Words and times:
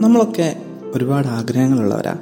നമ്മളൊക്കെ 0.00 0.56
ഒരുപാട് 0.94 1.26
ആഗ്രഹങ്ങളുള്ളവരാ. 1.26 2.16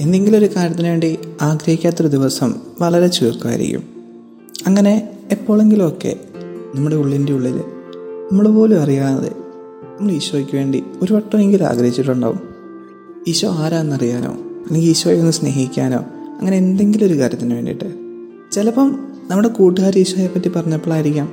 എന്തെങ്കിലും 0.00 0.38
ഒരു 0.38 0.56
കാര്യത്തിന് 0.56 0.88
വേണ്ടി 0.88 1.18
ആഗ്രഹിക്കാത്തൊരു 1.42 2.08
ദിവസം 2.08 2.54
വളരെ 2.80 3.06
ചുരുക്കമായിരിക്കും. 3.06 3.82
അങ്ങനെ 4.66 5.08
എപ്പോഴെങ്കിലുമൊക്കെ 5.30 6.16
നമ്മുടെ 6.74 6.96
ഉള്ളിന്റെ 6.96 7.32
ഉള്ളിൽ 7.32 7.56
നമ്മൾ 8.32 8.48
പോലും 8.48 8.82
അറിയാതെ 8.82 9.32
നമ്മൾ 10.00 10.12
ഈശോയ്ക്ക് 10.12 10.56
വേണ്ടി 10.56 10.84
ഒരു 11.02 11.12
വട്ടമെങ്കിലും 11.12 11.64
ആഗ്രഹിച്ചിട്ടുണ്ടാവും. 11.64 12.40
ഈശോ 13.28 13.48
ആരാന്നറിയാനോ? 13.48 14.30
അല്ലെങ്കിൽ 14.66 14.88
ഈശോയെ 14.88 15.18
ഒന്ന് 15.18 15.32
സ്നേഹിക്കാനോ? 15.32 15.98
അങ്ങനെ 16.38 16.56
എന്തെങ്കിലും 16.56 17.06
ഒരു 17.06 17.18
കാര്യത്തിന് 17.18 17.54
വേണ്ടിയിട്ട്. 17.54 17.94
ചിലപ്പം 18.52 18.98
നമ്മുടെ 19.28 19.48
കൂട്ടുകാർ 19.48 19.98
ഈശോയെ 19.98 20.26
പറ്റി 20.26 20.48
പറഞ്ഞപ്പോഴായിരിക്കാം. 20.48 21.32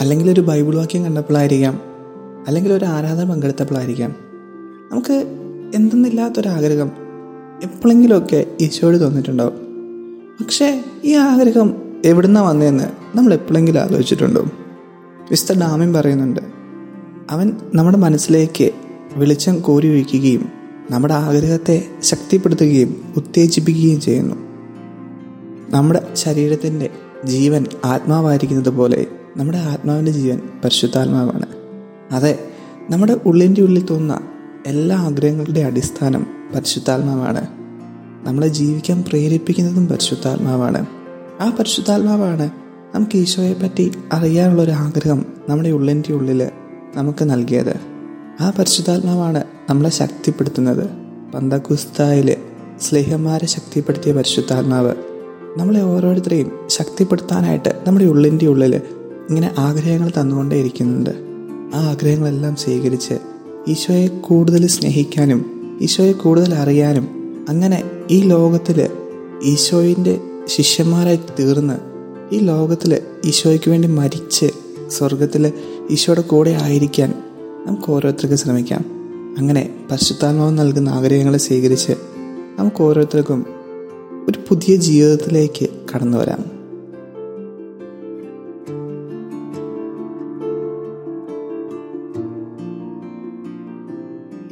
അല്ലെങ്കിൽ 0.00 0.30
ഒരു 0.30 0.40
ബൈബിൾ 0.40 0.76
വാക്യം 0.76 1.04
കണ്ടപ്പോഴായിരിക്കാം. 1.04 1.80
അല്ലെങ്കിൽ 2.46 2.72
ഒരു 2.72 2.84
ആരാധന 2.84 3.30
പങ്കെടുത്തപ്പോഴായിരിക്കാം. 3.30 4.25
നമുക്ക് 4.92 5.12
എന്തെന്നില്ലാത്തൊരാഗ്രഹം 5.74 6.90
എപ്പോഴെങ്കിലുമൊക്കെ 7.62 8.46
ഈശോയോട് 8.60 9.00
തോന്നിയിട്ടുണ്ടാവും. 9.00 9.54
പക്ഷേ 10.40 10.84
ഈ 11.04 11.14
ആഗ്രഹം 11.14 11.76
എവിടുന്ന 12.04 12.40
വന്നതെന്ന് 12.40 13.18
നമ്മൾ 13.18 13.34
എപ്പോഴെങ്കിലും 13.34 13.80
ആലോചിച്ചിട്ടുണ്ടോ? 13.80 14.42
വിസ്ത 15.30 15.60
ഡാമിൻ 15.60 15.92
പറയുന്നുണ്ട് 15.92 16.40
അവൻ 17.30 17.52
നമ്മുടെ 17.74 17.98
മനസ്സിലേക്ക് 17.98 18.70
വെളിച്ചം 19.16 19.60
കോരി 19.60 19.88
ഒഴിക്കുകയും 19.88 20.48
നമ്മുടെ 20.90 21.14
ആഗ്രഹത്തെ 21.14 21.84
ശക്തിപ്പെടുത്തുകയും 22.02 23.12
ഉത്തേജിപ്പിക്കുകയും 23.16 24.00
ചെയ്യുന്നു. 24.00 24.36
നമ്മുടെ 25.70 26.06
ശരീരത്തിന്റെ 26.14 26.90
ജീവൻ 27.24 27.66
ആത്മാവായിരിക്കുന്നത് 27.84 28.68
പോലെ 28.68 29.06
നമ്മുടെ 29.36 29.58
ആത്മാവിന്റെ 29.58 30.12
ജീവൻ 30.12 30.40
പരിശുദ്ധാത്മാവാണ്. 30.64 31.46
അതെ 32.12 32.38
നമ്മുടെ 32.90 33.16
ഉള്ളിന്റെ 33.26 33.62
ഉള്ളിൽ 33.62 33.86
തോന്നുന്ന 33.86 34.35
എല്ലാ 34.66 34.96
ആഗ്രഹങ്ങളുടെ 34.96 35.60
അടിസ്ഥാനം 35.60 36.26
പരിശുദ്ധാത്മാവാണ്. 36.54 37.46
നമ്മളെ 38.28 38.48
ജീവിക്കാൻ 38.48 39.04
പ്രേരിപ്പിക്കുന്നതും 39.08 39.86
പരിശുദ്ധാത്മാവാണ്. 39.86 40.86
ആ 41.40 41.50
പരിശുദ്ധാത്മാവാണ് 41.50 42.50
നമുക്ക് 42.94 43.18
ഈശോയെ 43.18 43.52
പറ്റി 43.52 43.92
അറിയാനുള്ളൊരു 44.12 44.70
ആഗ്രഹം 44.70 45.26
നമ്മുടെ 45.48 45.68
ഉള്ളിന്റെ 45.68 46.12
ഉള്ളിൽ 46.12 46.50
നമുക്ക് 46.94 47.30
നൽകിയത്. 47.30 47.74
ആ 48.40 48.50
പരിശുദ്ധാത്മാവാണ് 48.58 49.44
നമ്മളെ 49.70 49.90
ശക്തിപ്പെടുത്തുന്നത്. 49.90 50.90
പന്തകുസ്തായിൽ 51.34 52.36
സ്നേഹന്മാരെ 52.80 53.46
ശക്തിപ്പെടുത്തിയ 53.46 54.12
പരിശുദ്ധാത്മാവ് 54.12 54.94
നമ്മളെ 55.56 55.82
ഓരോരുത്തരെയും 55.82 56.52
ശക്തിപ്പെടുത്താനായിട്ട് 56.66 57.82
നമ്മുടെ 57.86 58.04
ഉള്ളിന്റെ 58.04 58.46
ഉള്ളിൽ 58.46 58.76
ഇങ്ങനെ 59.28 59.54
ആഗ്രഹങ്ങൾ 59.58 60.10
തന്നുകൊണ്ടേ 60.20 60.56
ഇരിക്കുന്നുണ്ട് 60.56 61.10
ആ 61.76 61.90
ആഗ്രഹങ്ങളെല്ലാം 61.90 62.56
സ്വീകരിച്ച് 62.56 63.14
ഈശോയെ 63.68 64.06
കൂടുതൽ 64.06 64.66
സ്നേഹിക്കാനും 64.66 65.40
ഈശോയെ 65.82 66.12
കൂടുതൽ 66.12 66.54
അറിയാനും 66.54 67.08
അങ്ങനെ 67.48 67.84
ഈ 68.10 68.20
ലോകത്തിൽ 68.22 68.88
ഈശോയിന്റെ 69.44 70.20
ശിഷ്യന്മാരായി 70.46 71.20
തീർന്ന് 71.40 71.74
ഈ 72.34 72.38
ലോകത്തിൽ 72.38 72.98
ഈശോയ്ക്ക് 73.24 73.70
വേണ്ടി 73.70 73.88
മരിച്ച് 73.88 74.46
സ്വർഗത്തിൽ 74.88 75.52
ഈശോയുടെ 75.90 76.20
കൂടെ 76.20 76.50
ആയിരിക്കാൻ 76.50 77.14
നമുക്ക് 77.66 77.92
ഓരോരുത്തർക്കും 77.92 78.38
ശ്രമിക്കാം. 78.38 78.84
അങ്ങനെ 79.38 79.70
പരിശുദ്ധാത്മാവ് 79.90 80.58
നൽകുന്ന 80.58 80.88
ആഗ്രഹങ്ങളെ 80.88 81.38
സ്വീകരിച്ച് 81.38 81.92
നമുക്ക് 82.58 82.82
ഓരോരുത്തർക്കും 82.82 83.46
ഒരു 84.28 84.38
പുതിയ 84.48 84.76
ജീവിതത്തിലേക്ക് 84.76 85.68
കടന്നു 85.94 86.18
വരാം. 86.18 86.55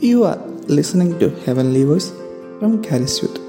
You 0.04 0.24
are 0.24 0.36
listening 0.78 1.18
to 1.20 1.30
Heavenly 1.46 1.82
Voice 1.84 2.10
from 2.60 2.82
Cariswood. 2.82 3.43